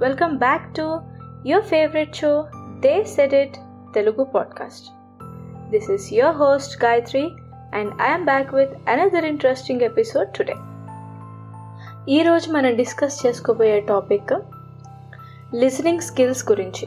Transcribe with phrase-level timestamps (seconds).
[0.00, 1.00] Welcome back to
[1.46, 2.44] your favourite show
[2.80, 3.56] they said it
[3.94, 4.86] Telugu podcast
[5.70, 7.30] this is your host Gayatri
[7.74, 10.54] and I'm back with another interesting episode today
[12.08, 14.32] ఈరోజు మనం discuss చేసుకోబోయే topic
[15.54, 16.86] listening skills గురించి.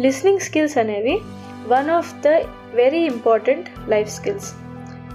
[0.00, 1.20] Listening skills అనేవి
[1.68, 2.28] one of the
[2.74, 4.54] very important life skills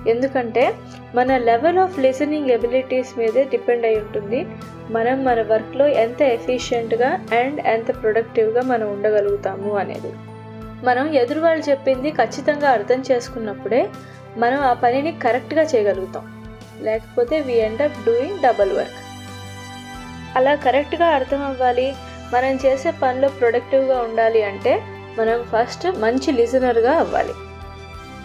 [0.08, 0.76] ఎందుకంటే
[1.16, 4.46] మన level of listening abilities మీదే depend అయి ఉంటుంది.
[4.92, 10.14] మనం మన వర్క్లో ఎంత ఎఫిషియెంట్గా అండ్ ఎంత ప్రొడక్టివ్గా మనం ఉండగలుగుతాము అనేది.
[10.86, 13.90] మనం ఎదురు వాళ్ళు చెప్పింది ఖచ్చితంగా అర్థం చేసుకున్నప్పుడే
[14.38, 16.44] మనం ఆ పనిని కరెక్ట్గా చేయగలుగుతాం.
[16.82, 19.02] లేకపోతే we end up doing double work
[20.38, 21.94] అలా కరెక్ట్గా అర్థం అవ్వాలి
[22.34, 24.82] మనం చేసే పనిలో ప్రొడక్టివ్గా ఉండాలి అంటే
[25.20, 27.34] మనం ఫస్ట్ మంచి లిజనర్గా అవ్వాలి.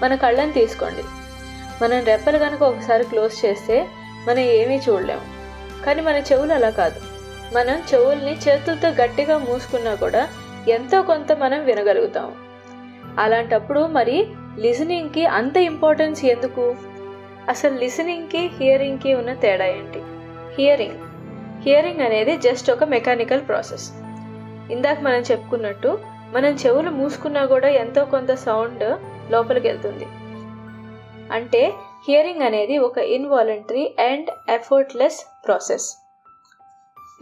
[0.03, 1.03] మన కళ్ళని తీసుకోండి.
[1.83, 3.86] మనం రెప్పలు కనుక ఒకసారి క్లోజ్ చేస్తే
[4.28, 5.20] మనం ఏమీ చూడలేము.
[5.84, 7.00] కానీ మన చెవులు అలా కాదు.
[7.55, 10.28] మనం చెవుల్ని చేతులతో గట్టిగా మూసుకున్నా కూడా
[10.69, 12.34] ఎంతో కొంత మనం వినగలుగుతాం
[13.19, 14.27] అలాంటప్పుడు మరి
[14.59, 16.77] లిసనింగ్కి అంత ఇంపార్టెన్స్ ఎందుకు?
[17.49, 20.03] అసలు లిసనింగ్కి హియరింగ్కి ఉన్న తేడా ఏంటి?
[20.55, 20.99] హియరింగ్.
[21.62, 23.93] హియరింగ్ అనేది జస్ట్ ఒక మెకానికల్ ప్రాసెస్.
[24.72, 25.99] ఇందాక మనం చెప్పుకున్నట్టు
[26.32, 28.99] మనం చెవులు మూసుకున్నా కూడా ఎంతో కొంత సౌండ్
[29.32, 30.06] లోపలికి వెళ్తుంది.
[31.33, 31.73] అంటే
[32.09, 35.97] హియరింగ్ అనేది ఒక involuntary and effortless process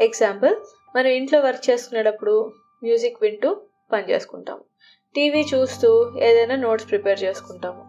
[0.01, 0.55] example
[0.97, 2.53] మనం ఇంట్లో వర్క్ చేసుకునేటప్పుడు
[2.83, 3.57] మ్యూజిక్ వింటూ
[3.93, 4.61] పని చేసుకుంటాము.
[5.15, 7.83] టీవీ చూస్తూ ఏదైనా నోట్స్ ప్రిపేర్ చేసుకుంటాము.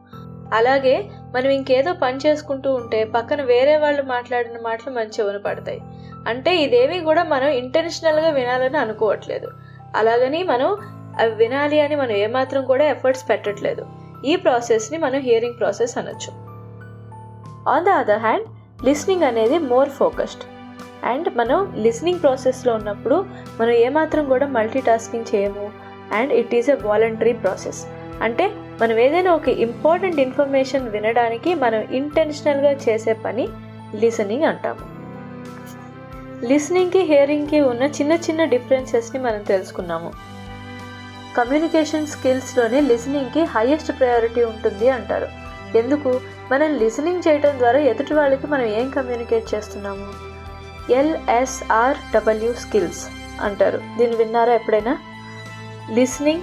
[0.54, 1.04] అలాగే
[1.36, 5.82] మనం ఇంకేదో పని చేసుకుంటూ ఉంటే పక్కన వేరే వాళ్ళు మాట్లాడిన మాటలు మన చెవున పడతాయి.
[6.28, 9.50] అంటే ఇదేమీ కూడా మనం ఇంటెన్షనల్గా వినాలని అనుకోవట్లేదు.
[9.96, 10.78] అలాగని మనం
[11.20, 13.86] అవి వినాలి అని మనం ఏమాత్రం కూడా ఎఫర్ట్స్ పెట్టట్లేదు.
[14.26, 16.32] ఈ ప్రాసెస్ని మనం హియరింగ్ ప్రాసెస్ అనొచ్చు.
[17.70, 18.48] On the other hand
[18.86, 20.44] listening అనేది మోర్ ఫోకస్డ్
[21.06, 23.26] అండ్ మనం లిస్నింగ్ ప్రాసెస్లో ఉన్నప్పుడు
[23.60, 25.72] మనం ఏమాత్రం కూడా మల్టీ టాస్కింగ్ చేయము.
[26.14, 27.86] And it is a voluntary process
[28.22, 33.48] అంటే మనం ఏదైనా ఒక ఇంపార్టెంట్ ఇన్ఫర్మేషన్ వినడానికి మనం ఇంటెన్షనల్గా చేసే పని
[33.96, 35.00] లిసనింగ్ అంటాము.
[36.48, 40.12] లిసనింగ్కి హియరింగ్కి ఉన్న చిన్న చిన్న డిఫరెన్సెస్ని మనం తెలుసుకున్నాము.
[41.38, 45.28] కమ్యూనికేషన్ స్కిల్స్లోనే లిసనింగ్కి హైయెస్ట్ ప్రయారిటీ ఉంటుంది అంటారు.
[45.78, 46.22] ఎందుకు?
[46.52, 50.30] మనం లిసనింగ్ చేయడం ద్వారా ఎదుటి వాళ్ళకి మనం ఏం కమ్యూనికేట్ చేస్తున్నాము?
[50.92, 53.08] ఎల్ఎస్ఆర్ డబ్ల్యూ స్కిల్స్
[53.42, 53.82] అంటారు.
[53.98, 54.98] దీన్ని విన్నారా ఎప్పుడైనా?
[55.92, 56.42] Listening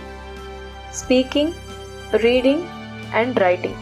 [0.95, 1.53] speaking
[2.17, 2.63] reading
[3.15, 3.75] and writing.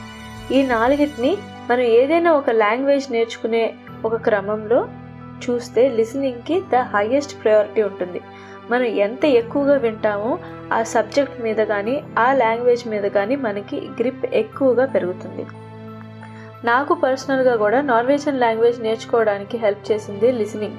[0.52, 1.36] ఈ నాలుగిటిని
[1.70, 4.88] మనం ఏదైనా ఒక లాంగ్వేజ్ నేర్చుకునే ఒక క్రమంలో
[5.50, 8.20] చూస్తే లిసనింగ్కి ద హైయెస్ట్ ప్రయారిటీ ఉంటుంది.
[8.70, 10.38] మనం ఎంత ఎక్కువగా వింటామో
[10.72, 15.46] ఆ సబ్జెక్ట్ మీద కానీ ఆ లాంగ్వేజ్ మీద కానీ మనకి గ్రిప్ ఎక్కువగా పెరుగుతుంది.
[16.64, 20.76] నాకు పర్సనల్గా కూడా నార్వేజియన్ లాంగ్వేజ్ నేర్చుకోవడానికి హెల్ప్ చేసింది listening.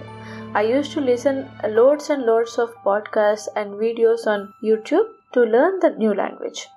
[0.57, 5.81] I use to listen loads and loads of podcast and videos on YouTube to learn
[5.81, 6.67] the new language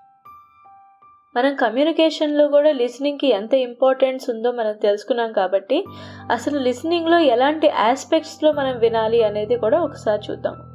[1.36, 5.84] మనం కమ్యూనికేషన్లో కూడా లిసనింగ్కి ఎంత ఇంపార్టెన్స్ ఉందో మనం తెలుసుకున్నాం కాబట్టి
[6.32, 10.67] అసలు లిసనింగ్లో ఎలాంటి ఆస్పెక్ట్స్లో మనం వినాలి అనేది కూడా ఒకసారి చూద్దాం.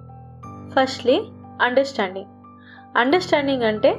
[0.76, 1.24] ఫస్ట్లీ
[1.62, 2.32] అండర్స్టాండింగ్
[2.98, 3.92] అండర్స్టాండింగ్ అంటే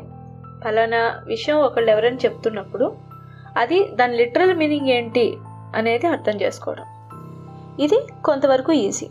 [0.64, 2.96] ఫలానా విషయం ఒకళ్ళు ఎవరైనా చెప్తున్నప్పుడు
[3.56, 5.38] అది దాని లిటరల్ మీనింగ్ ఏంటి
[5.74, 6.84] అనేది అర్థం చేసుకోవడం.
[7.80, 9.08] ఇది కొంతవరకు easy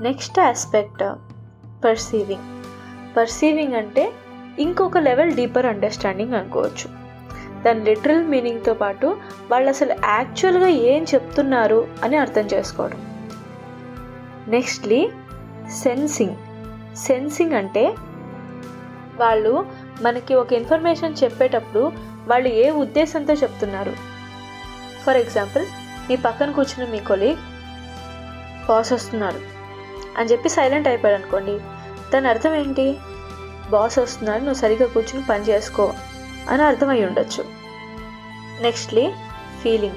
[0.00, 1.02] next aspect
[1.84, 2.46] perceiving
[3.16, 4.12] perceiving అంటే
[4.58, 6.88] ఇంకొక లెవెల్ డీపర్ అండర్స్టాండింగ్ అనుకోవచ్చు.
[7.62, 9.16] దాని లిటరల్ మీనింగ్తో పాటు
[9.50, 13.00] వాళ్ళు అసలు యాక్చువల్గా ఏం చెప్తున్నారు అని అర్థం చేసుకోవడం.
[14.48, 15.08] Nextly
[15.70, 16.36] sensing.
[16.96, 17.94] సెన్సింగ్ అంటే
[19.16, 19.66] వాళ్ళు
[20.02, 21.92] మనకి ఒక ఇన్ఫర్మేషన్ చెప్పేటప్పుడు
[22.28, 23.96] వాళ్ళు ఏ ఉద్దేశంతో చెప్తున్నారు.
[25.06, 25.66] ఫర్ ఎగ్జాంపుల్
[26.08, 27.36] మీ పక్కన కూర్చున్న మీ కొలీగ్
[28.68, 29.40] బాస్ వస్తున్నారు.
[30.18, 31.60] అని చెప్పి సైలెంట్ అయిపోయాడు అనుకోండి
[32.14, 32.96] దాని అర్థం ఏంటి?
[33.70, 35.92] బాస్ వస్తున్నారు నువ్వు సరిగ్గా కూర్చుని పని చేసుకో
[36.48, 37.44] అని అర్థమై ఉండొచ్చు.
[38.62, 39.12] Nextly
[39.62, 39.96] feeling.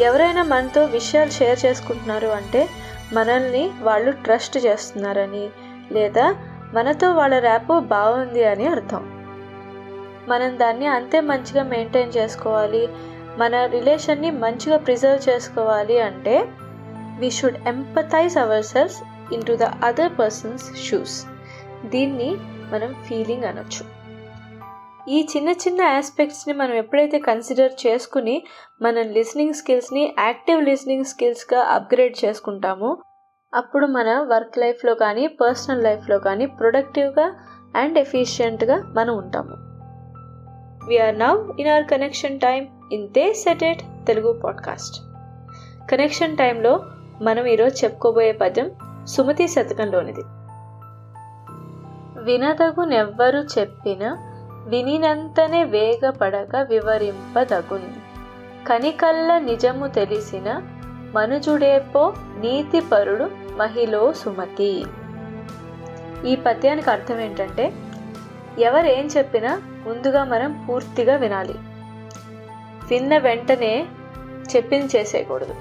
[0.00, 2.68] ఎవరైనా మనతో విషయాలు షేర్ చేసుకుంటున్నారు అంటే
[3.12, 5.50] మనల్ని వాళ్ళు ట్రస్ట్ చేస్తున్నారని
[5.92, 6.26] లేదా
[6.74, 9.02] మనతో వాళ్ళ ర్యాప్ బాగుంది అని అర్థం.
[10.28, 12.88] మనం దాన్ని అంతే మంచిగా మెయింటైన్ చేసుకోవాలి
[13.38, 16.48] మన రిలేషన్ని మంచిగా ప్రిజర్వ్ చేసుకోవాలి అంటే
[17.18, 19.02] we should empathise ourselves
[19.42, 21.26] into the other person's shoes
[21.84, 22.30] దీన్ని
[22.72, 23.99] మనం ఫీలింగ్ అనొచ్చు.
[25.10, 28.42] ఈ చిన్న చిన్న ఆస్పెక్ట్స్ని మనం ఎప్పుడైతే కన్సిడర్ చేసుకుని
[28.82, 32.96] మన లిసనింగ్ స్కిల్స్ని యాక్టివ్ లిసనింగ్ స్కిల్స్గా అప్గ్రేడ్ చేసుకుంటామో
[33.54, 37.34] అప్పుడు మన వర్క్ లైఫ్లో కానీ పర్సనల్ లైఫ్లో కానీ ప్రొడక్టివ్గా
[37.76, 39.50] అండ్ ఎఫిషియెంట్గా మనం ఉంటాము.
[40.86, 45.02] We're now in our connection time in they said Telugu podcast
[45.90, 46.80] connection టైంలో
[47.22, 48.70] మనం ఈరోజు చెప్పుకోబోయే పద్యం
[49.06, 50.22] సుమతి శతకంలోనిది.
[52.24, 54.26] వినదగునెవ్వరు చెప్పిన
[54.66, 57.92] వినినంతనే వేగపడక వివరింపదగున్.
[58.68, 60.62] కనికల్ల నిజము తెలిసిన
[61.14, 64.84] మనుజుడేపో నీతిపరుడు మహిళో సుమతి.
[66.26, 67.72] ఈ పద్యానికి అర్థం ఏంటంటే
[68.58, 71.54] ఎవరేం చెప్పినా ముందుగా మనం పూర్తిగా వినాలి.
[72.90, 73.86] విన్న వెంటనే
[74.56, 75.54] చెప్పింది చేసేయకూడదు.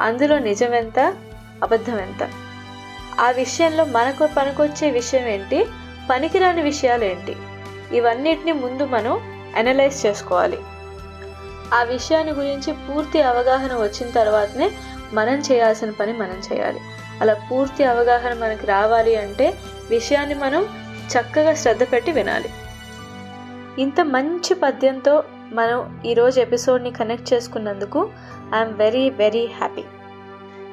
[0.00, 1.16] అందులో నిజం ఎంత
[1.62, 2.28] అబద్ధం ఎంత
[3.20, 5.66] ఆ విషయంలో మనకు పనికొచ్చే విషయం ఏంటి
[6.10, 7.36] పనికిరాని విషయాలు ఏంటి
[7.92, 9.20] ఇవన్నిటిని ముందు మనం
[9.56, 10.58] అనలైజ్ చేసుకోవాలి.
[11.74, 14.70] ఆ విషయాన్ని గురించి పూర్తి అవగాహన వచ్చిన తర్వాతనే
[15.12, 16.80] మనం చేయాల్సిన పని మనం చేయాలి.
[17.20, 19.54] అలా పూర్తి అవగాహన మనకి రావాలి అంటే
[19.90, 20.62] విషయాన్ని మనం
[21.12, 22.50] చక్కగా శ్రద్ధ పెట్టి వినాలి.
[23.78, 25.22] ఇంత మంచి పద్యంతో
[25.52, 28.10] మనం ఈరోజు ఎపిసోడ్ని కనెక్ట్ చేసుకున్నందుకు
[28.54, 29.84] ఐఎమ్ వెరీ వెరీ హ్యాపీ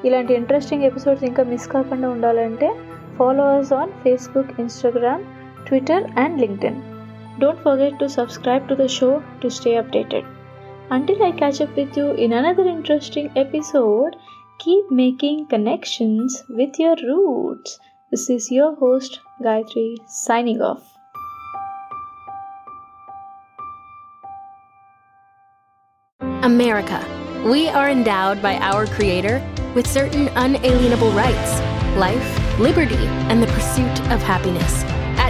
[0.05, 2.69] ఇలాంటి ఇంట్రెస్టింగ్ ఎపిసోడ్స్ ఇంకా మిస్ కాకుండా ఉండాలంటే
[3.17, 5.23] followers on Facebook Instagram
[5.67, 6.96] Twitter and LinkedIn
[7.39, 10.25] Don't forget to subscribe to the show to stay updated.
[10.89, 14.15] Until I catch up with you in another interesting episode,
[14.59, 17.79] keep making connections with your roots.
[18.09, 20.83] This is your host, Gayatri, signing off.
[26.43, 27.05] America.
[27.45, 29.45] We are endowed by our Creator
[29.75, 31.61] with certain unalienable rights
[31.97, 34.83] life, liberty, and the pursuit of happiness.